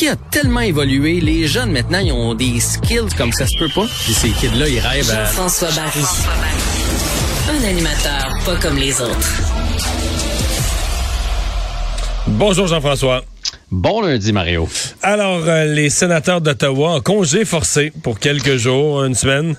[0.00, 1.20] Qui a tellement évolué.
[1.20, 3.84] Les jeunes, maintenant, ils ont des skills comme ça se peut pas.
[4.04, 5.24] Puis ces kids-là, ils rêvent à...
[5.24, 6.04] Jean-François Barry.
[7.50, 9.42] Un animateur pas comme les autres.
[12.28, 13.24] Bonjour Jean-François.
[13.72, 14.68] Bon lundi, Mario.
[15.02, 19.56] Alors, euh, les sénateurs d'Ottawa en congé forcé pour quelques jours, une semaine.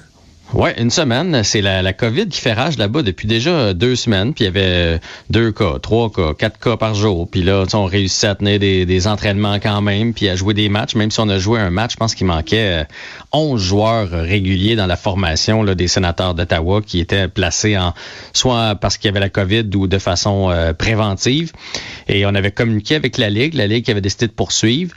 [0.53, 1.43] Ouais, une semaine.
[1.43, 4.33] C'est la, la COVID qui fait rage là-bas depuis déjà deux semaines.
[4.33, 7.29] Puis il y avait deux cas, trois cas, quatre cas par jour.
[7.29, 10.67] Puis là, on réussit à tenir des, des entraînements quand même, puis à jouer des
[10.67, 10.95] matchs.
[10.95, 12.83] Même si on a joué un match, je pense qu'il manquait euh,
[13.31, 17.93] 11 joueurs réguliers dans la formation là, des sénateurs d'Ottawa qui étaient placés en
[18.33, 21.51] soit parce qu'il y avait la COVID ou de façon euh, préventive.
[22.07, 23.53] Et on avait communiqué avec la Ligue.
[23.53, 24.95] La Ligue avait décidé de poursuivre.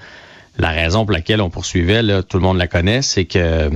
[0.59, 3.71] La raison pour laquelle on poursuivait, là, tout le monde la connaît, c'est que euh,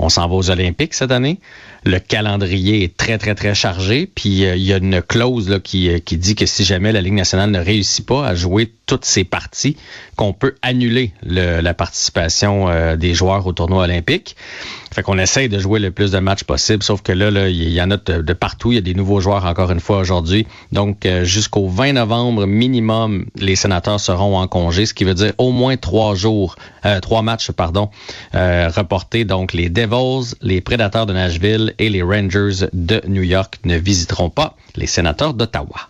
[0.00, 1.38] on s'en va aux Olympiques cette année.
[1.84, 4.06] Le calendrier est très, très, très chargé.
[4.12, 6.92] Puis euh, il y a une clause là, qui, euh, qui dit que si jamais
[6.92, 9.76] la Ligue nationale ne réussit pas à jouer toutes ses parties,
[10.16, 14.36] qu'on peut annuler le- la participation euh, des joueurs au tournoi olympique.
[14.92, 17.80] Fait qu'on essaye de jouer le plus de matchs possible, sauf que là, il y
[17.80, 18.72] en a de, de partout.
[18.72, 20.46] Il y a des nouveaux joueurs encore une fois aujourd'hui.
[20.72, 25.32] Donc, euh, jusqu'au 20 novembre minimum, les sénateurs seront en congé, ce qui veut dire
[25.38, 27.90] au moins trois jours, euh, trois matchs, pardon,
[28.34, 29.24] euh, reportés.
[29.24, 34.30] Donc, les Devils, les Prédateurs de Nashville et les Rangers de New York ne visiteront
[34.30, 35.88] pas les sénateurs d'Ottawa.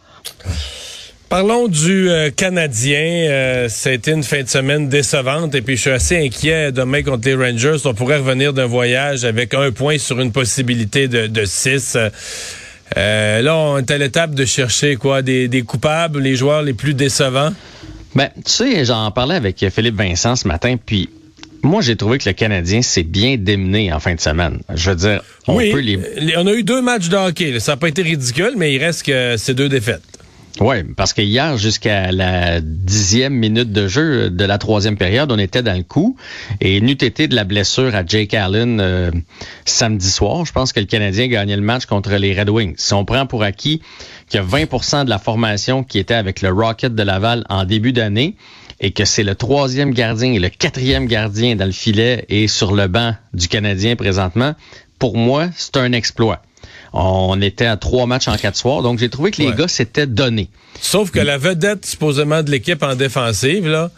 [1.31, 3.29] Parlons du euh, Canadien.
[3.31, 6.73] Euh, ça a été une fin de semaine décevante et puis je suis assez inquiet
[6.73, 7.77] demain contre les Rangers.
[7.85, 11.97] On pourrait revenir d'un voyage avec un point sur une possibilité de, de six.
[12.97, 15.23] Euh, là, on est à l'étape de chercher quoi?
[15.23, 17.53] Des, des coupables, les joueurs les plus décevants?
[18.17, 21.11] Ben, tu sais, j'en parlais avec Philippe Vincent ce matin, puis
[21.63, 24.59] moi, j'ai trouvé que le Canadien s'est bien démené en fin de semaine.
[24.75, 26.01] Je veux dire, on oui, peut les...
[26.39, 27.53] on a eu deux matchs de hockey.
[27.53, 27.61] là.
[27.61, 30.03] Ça n'a pas été ridicule, mais il reste que ces deux défaites.
[30.61, 35.39] Oui, parce que hier, jusqu'à la dixième minute de jeu de la troisième période, on
[35.39, 36.17] était dans le coup.
[36.61, 39.11] Et n'eût été de la blessure à Jake Allen euh,
[39.65, 42.75] samedi soir, je pense que le Canadien gagnait le match contre les Red Wings.
[42.77, 43.81] Si on prend pour acquis
[44.29, 47.65] qu'il y a 20% de la formation qui était avec le Rocket de Laval en
[47.65, 48.37] début d'année,
[48.81, 52.75] et que c'est le troisième gardien et le quatrième gardien dans le filet et sur
[52.75, 54.55] le banc du Canadien présentement,
[54.99, 56.43] pour moi, c'est un exploit.
[56.93, 59.55] On était à trois matchs en quatre soirs, donc j'ai trouvé que les Ouais.
[59.57, 60.49] gars s'étaient donnés.
[60.81, 63.91] Sauf que la vedette, supposément, de l'équipe en défensive, là,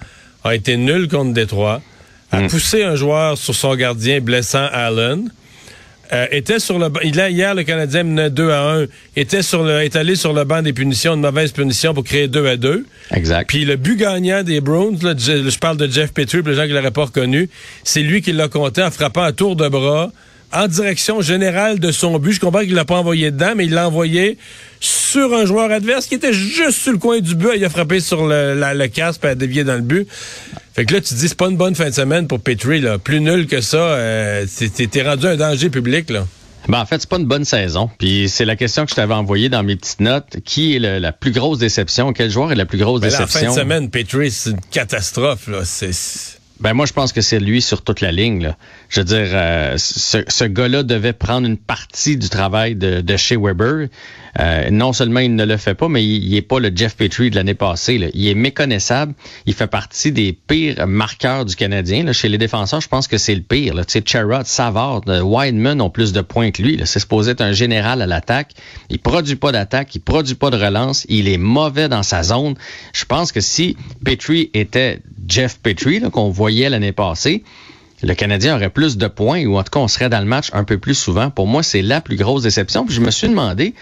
[0.45, 1.81] a été nulle contre Détroit,
[2.33, 5.31] a poussé un joueur sur son gardien, blessant Allen.
[6.13, 7.01] Euh, était sur le banc.
[7.05, 8.87] Il a, hier, le Canadien menait 2 à 1.
[9.17, 12.29] Était sur le, est allé sur le banc des punitions, une mauvaise punition pour créer
[12.29, 12.85] 2 à 2.
[13.15, 13.49] Exact.
[13.49, 16.55] Puis le but gagnant des Browns, là, je, je parle de Jeff Petrie, pour les
[16.57, 17.49] gens qui l'auraient pas reconnu,
[17.83, 20.11] c'est lui qui l'a compté en frappant à tour de bras
[20.53, 22.33] en direction générale de son but.
[22.33, 24.39] Je comprends qu'il l'a pas envoyé dedans, mais il l'a envoyé
[24.81, 27.51] sur un joueur adverse qui était juste sur le coin du but.
[27.57, 30.07] Il a frappé sur le, la- le casque et a dévié dans le but.
[30.75, 32.81] Fait que là, tu te dis, c'est pas une bonne fin de semaine pour Petrie,
[32.81, 32.99] là.
[32.99, 34.47] Plus nul que ça, euh,
[34.91, 36.27] t'es rendu un danger public, là.
[36.69, 37.91] Ben, en fait, c'est pas une bonne saison.
[37.99, 40.37] Puis c'est la question que je t'avais envoyée dans mes petites notes.
[40.45, 42.13] Qui est le- la plus grosse déception?
[42.13, 43.51] Quel joueur est la plus grosse là, en fin déception?
[43.55, 45.61] de semaine, Petrie, c'est une catastrophe, là.
[46.61, 48.45] Ben moi, je pense que c'est lui sur toute la ligne.
[48.45, 48.57] Là.
[48.93, 53.17] Je veux dire, euh, ce, ce gars-là devait prendre une partie du travail de, de
[53.17, 53.89] chez Weber.
[54.39, 56.95] Euh, non seulement il ne le fait pas, mais il, il est pas le Jeff
[56.95, 58.11] Petrie de l'année passée.
[58.13, 59.15] Il est méconnaissable.
[59.47, 62.13] Il fait partie des pires marqueurs du Canadien.
[62.13, 63.73] Chez les défenseurs, je pense que c'est le pire.
[63.73, 63.87] là.
[63.87, 66.79] Tu sais, Sherrod, Savard, euh, Wideman ont plus de points que lui.
[66.85, 68.53] C'est supposé être un général à l'attaque.
[68.91, 71.07] Il produit pas d'attaque, il produit pas de relance.
[71.09, 72.57] Il est mauvais dans sa zone.
[72.93, 73.75] Je pense que si
[74.05, 77.43] Petrie était Jeff Petrie, qu'on voyait l'année passée,
[78.03, 80.49] le Canadien aurait plus de points ou en tout cas on serait dans le match
[80.53, 81.31] un peu plus souvent.
[81.31, 82.85] Pour moi, c'est la plus grosse déception.
[82.85, 83.75] Puis je me suis demandé,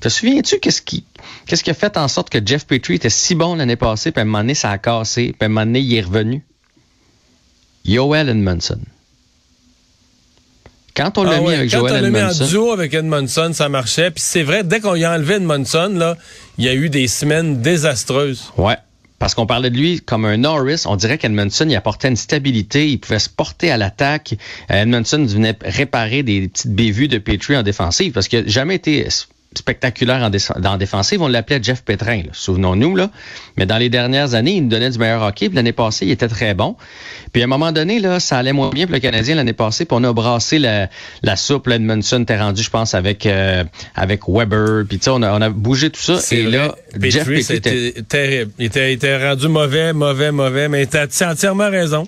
[0.00, 1.04] te souviens-tu qu'est-ce qui
[1.46, 4.20] Qu'est-ce qui a fait en sorte que Jeff Petrie était si bon l'année passée, puis
[4.20, 6.42] à un moment donné, ça a cassé, puis à un moment donné, il est revenu?
[7.84, 8.80] Yoel Edmondson.
[10.96, 12.72] Quand on l'a Ah mis ouais, avec quand Joel on l'a mis en Edmondson, duo
[12.72, 14.10] avec Edmondson, ça marchait.
[14.10, 16.16] Puis c'est vrai, dès qu'on y a enlevé Edmondson, là,
[16.56, 18.52] il y a eu des semaines désastreuses.
[18.56, 18.76] Ouais.
[19.24, 22.90] Parce qu'on parlait de lui comme un Norris, on dirait qu'Edmondson il apportait une stabilité,
[22.90, 24.34] il pouvait se porter à l'attaque.
[24.70, 28.74] Euh, Edmondson venait réparer des petites bévues de Petrie en défensive parce qu'il n'a jamais
[28.74, 29.08] été
[29.58, 31.22] spectaculaire en, dé- en défensive.
[31.22, 32.96] On l'appelait Jeff Pétrin, là, souvenons-nous.
[32.96, 33.10] là.
[33.56, 35.50] Mais dans les dernières années, il nous donnait du meilleur hockey.
[35.52, 36.76] L'année passée, il était très bon.
[37.32, 39.84] Puis à un moment donné, là, ça allait moins bien pour le Canadien l'année passée.
[39.84, 40.88] Puis on a brassé la,
[41.22, 41.66] la soupe.
[41.66, 43.64] là, Edmondson t'es rendu, je pense, avec, euh,
[43.94, 44.84] avec Weber.
[44.88, 46.18] Puis tu sais, on a, on a bougé tout ça.
[46.34, 46.56] Et vrai.
[46.56, 48.52] là, Jeff Petrie, était- c'était terrible.
[48.58, 52.06] Il était, il était rendu mauvais, mauvais, mauvais, mais tu as entièrement raison.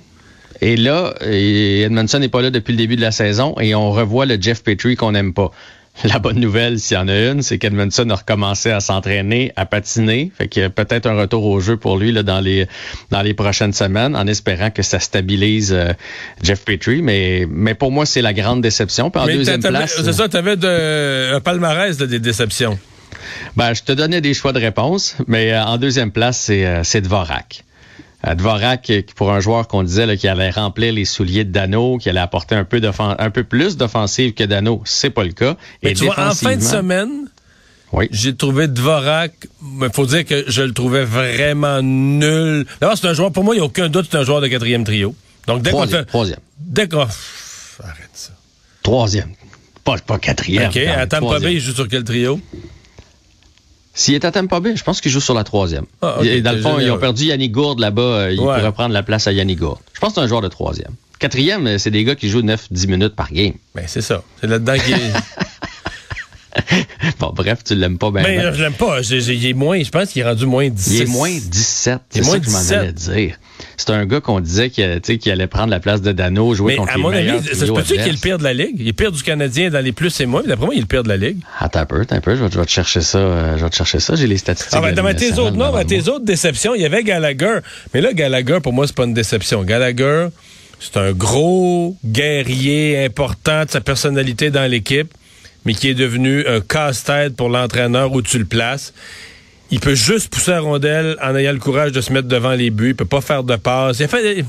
[0.63, 4.25] Et là, Edmondson n'est pas là depuis le début de la saison et on revoit
[4.25, 5.51] le Jeff Petrie qu'on n'aime pas.
[6.05, 9.65] La bonne nouvelle, s'il y en a une, c'est qu'Edmondson a recommencé à s'entraîner, à
[9.65, 10.31] patiner.
[10.37, 12.67] Fait que peut-être un retour au jeu pour lui là, dans les
[13.11, 15.93] dans les prochaines semaines, en espérant que ça stabilise euh,
[16.43, 17.03] Jeff Petrie.
[17.03, 19.11] Mais mais pour moi, c'est la grande déception.
[19.11, 20.57] Puis en mais deuxième place, c'est ça, tu avais
[21.33, 22.79] un palmarès de, des déceptions.
[23.57, 26.83] ben, je te donnais des choix de réponse, mais euh, en deuxième place, c'est euh,
[26.85, 27.66] c'est Dvorak.
[28.35, 32.09] Dvorak, pour un joueur qu'on disait là, qui allait remplir les souliers de Dano, qui
[32.09, 35.57] allait apporter un peu, d'offen- un peu plus d'offensive que Dano, c'est pas le cas.
[35.83, 37.11] Mais tu vois, en fin de semaine,
[37.93, 38.09] Oui.
[38.11, 39.33] j'ai trouvé Dvorak,
[39.81, 42.67] il faut dire que je le trouvais vraiment nul.
[42.81, 44.49] D'abord, c'est un joueur, pour moi, il n'y a aucun doute, c'est un joueur de
[44.49, 45.15] quatrième trio.
[45.47, 46.07] Donc, dès qu'on Troisième, fait.
[46.07, 46.41] troisième.
[46.59, 47.03] Dès qu'on.
[47.03, 48.33] Arrête ça.
[48.83, 49.31] Troisième.
[49.85, 50.69] Pas, pas quatrième.
[50.69, 51.43] OK, troisième.
[51.43, 52.41] Bay, il joue sur quel trio?
[53.97, 55.87] S'il est à Tampa Bay, je pense qu'il joue sur la troisième.
[56.03, 58.03] Ah, dans le fond, ils ont perdu Yannick Gourde là-bas.
[58.03, 58.59] euh, Il Ouais.
[58.59, 59.79] pourrait prendre la place à Yannick Gourde.
[59.95, 60.93] Je pense que c'est un joueur de troisième.
[61.19, 63.55] Quatrième, euh, c'est des gars qui jouent 9-10 minutes par game.
[63.75, 64.23] Ben, c'est ça.
[64.41, 65.13] C'est là-dedans qu'il est.
[67.21, 68.23] Bon, bref, tu l'aimes pas bien.
[68.23, 69.03] Mais euh, je l'aime pas.
[69.03, 70.95] J'ai- il est moins, je pense qu'il est rendu moins 10.
[70.95, 72.01] Il est moins 17.
[72.15, 72.79] Il est C'est moins ça que je m'en 17.
[72.79, 73.37] allais dire.
[73.77, 76.77] C'est un gars qu'on disait qu'il tu allait prendre la place de Dano, jouer Mais
[76.79, 78.77] contre à les mon avis, ça se peut-tu qu'il est le pire de la Ligue?
[78.79, 80.83] Il est pire du Canadien dans les plus et moins, mais d'après moi, il est
[80.83, 81.39] le pire de la Ligue.
[81.59, 83.19] Attends un peu, attends un peu, je vais, je vais te chercher ça.
[83.19, 84.75] euh, je vais te chercher ça, j'ai les statistiques.
[84.77, 87.59] Ah ben, dans tes autres, non, dans tes autres déceptions, il y avait Gallagher.
[87.93, 89.63] Mais là, Gallagher, pour moi, c'est pas une déception.
[89.63, 90.29] Gallagher,
[90.81, 95.13] c'est un gros guerrier important de sa personnalité dans l'équipe,
[95.65, 98.93] mais qui est devenu un casse-tête pour l'entraîneur où tu le places.
[99.73, 102.71] Il peut juste pousser la rondelle en ayant le courage de se mettre devant les
[102.71, 102.91] buts.
[102.91, 103.99] Il peut pas faire de passe.
[103.99, 104.45] Il fait,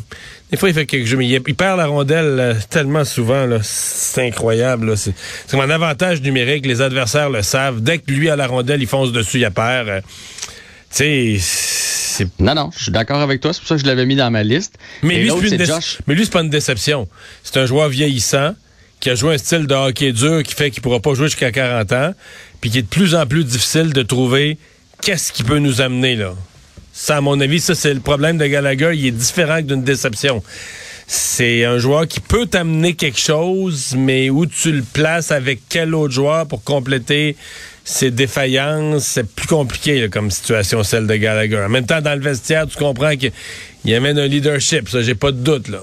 [0.51, 3.47] des fois, il fait quelque chose, mais il, il perd la rondelle euh, tellement souvent.
[3.63, 4.95] C'est incroyable.
[4.95, 5.13] C'est
[5.47, 6.67] c'est mon avantage numérique.
[6.67, 7.81] Les adversaires le savent.
[7.81, 9.89] Dès que lui a la rondelle, il fonce dessus, il perd.
[9.89, 10.01] Euh,
[10.95, 14.05] tu sais, Non, non, je suis d'accord avec toi, c'est pour ça que je l'avais
[14.05, 14.75] mis dans ma liste.
[15.03, 15.97] mais Et lui, c'est Josh.
[16.07, 17.07] mais lui, c'est pas une déception.
[17.43, 18.55] C'est un joueur vieillissant
[18.99, 21.51] qui a joué un style de hockey dur qui fait qu'il pourra pas jouer jusqu'à
[21.51, 22.13] 40 ans,
[22.61, 24.57] puis qui est de plus en plus difficile de trouver
[25.01, 26.33] qu'est-ce qui peut nous amener là?
[26.93, 28.91] Ça, à mon avis, ça c'est le problème de Gallagher.
[28.95, 30.43] Il est différent d'une déception.
[31.05, 35.95] C'est un joueur qui peut t'amener quelque chose, mais où tu le places avec quel
[35.95, 37.37] autre joueur pour compléter
[37.85, 41.59] ses défaillances, c'est plus compliqué là, comme situation celle de Gallagher.
[41.59, 43.31] En même temps, dans le vestiaire, tu comprends qu'il
[43.85, 45.79] il amène un leadership, ça j'ai pas de doute là.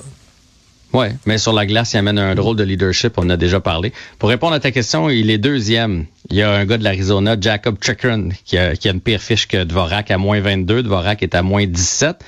[0.95, 3.59] Oui, mais sur la glace, il amène un drôle de leadership, on en a déjà
[3.59, 3.93] parlé.
[4.21, 6.07] Pour répondre à ta question, il est deuxième.
[6.31, 9.21] Il y a un gars de l'Arizona, Jacob Chikrin, qui a, qui a une pire
[9.21, 10.85] fiche que Dvorak à moins 22.
[10.85, 12.19] Dvorak est à moins 17.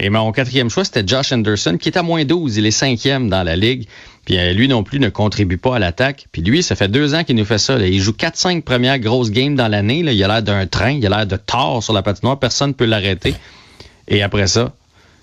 [0.00, 2.56] Et mon quatrième choix, c'était Josh Anderson, qui est à moins 12.
[2.56, 3.86] Il est cinquième dans la ligue.
[4.24, 6.26] Puis euh, lui non plus ne contribue pas à l'attaque.
[6.32, 7.78] Puis lui, ça fait deux ans qu'il nous fait ça.
[7.78, 10.00] Il joue 4-5 premières grosses games dans l'année.
[10.00, 12.36] Il a l'air d'un train, il a l'air de tort sur la patinoire.
[12.40, 13.36] Personne ne peut l'arrêter.
[14.08, 14.72] Et après ça,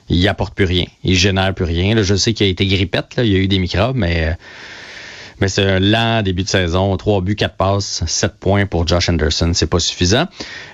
[0.09, 0.85] il apporte plus rien.
[1.03, 1.95] Il génère plus rien.
[1.95, 3.24] Là, je sais qu'il a été grippette, là.
[3.24, 4.33] il y a eu des microbes, mais, euh,
[5.41, 6.95] mais c'est un lent début de saison.
[6.97, 9.51] Trois buts, quatre passes, sept points pour Josh Anderson.
[9.53, 10.27] C'est pas suffisant.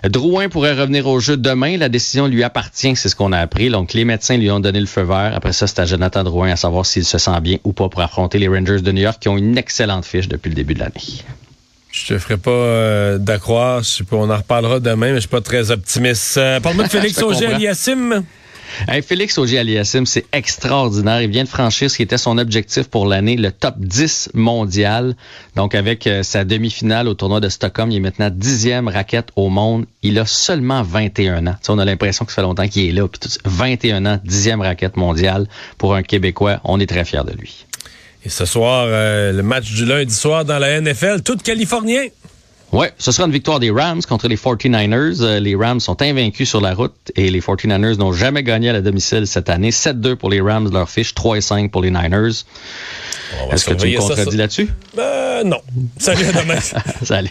[0.03, 1.77] Drouin pourrait revenir au jeu demain.
[1.77, 3.69] La décision lui appartient, c'est ce qu'on a appris.
[3.69, 5.31] Donc, les médecins lui ont donné le feu vert.
[5.33, 8.01] Après ça, c'est à Jonathan Drouin à savoir s'il se sent bien ou pas pour
[8.01, 10.79] affronter les Rangers de New York qui ont une excellente fiche depuis le début de
[10.79, 11.23] l'année.
[11.91, 15.71] Je te ferai pas euh, d'accroire, on en reparlera demain, mais je suis pas très
[15.71, 16.37] optimiste.
[16.37, 17.25] Euh, Parle-moi de Félix Je
[18.87, 21.21] Hey, Félix Auger-Aliassime, c'est extraordinaire.
[21.21, 25.15] Il vient de franchir ce qui était son objectif pour l'année, le top 10 mondial.
[25.55, 29.49] Donc, avec euh, sa demi-finale au tournoi de Stockholm, il est maintenant dixième raquette au
[29.49, 29.85] monde.
[30.03, 31.55] Il a seulement 21 ans.
[31.69, 33.07] On a l'impression que ça fait longtemps qu'il est là.
[33.07, 35.47] Puis tout ça, 21 ans, dixième raquette mondiale
[35.77, 36.59] pour un Québécois.
[36.63, 37.65] On est très fiers de lui.
[38.23, 42.03] Et ce soir, euh, le match du lundi soir dans la NFL, tout californien.
[42.71, 45.21] Ouais, ce sera une victoire des Rams contre les 49ers.
[45.21, 48.73] Euh, les Rams sont invaincus sur la route et les 49ers n'ont jamais gagné à
[48.73, 49.71] la domicile cette année.
[49.71, 52.45] 7-2 pour les Rams, leur fiche, 3-5 pour les Niners.
[53.51, 54.69] Est-ce que tu me contredis là-dessus?
[54.97, 55.59] Euh, non.
[55.97, 56.59] Salut, à demain.
[57.03, 57.29] Salut.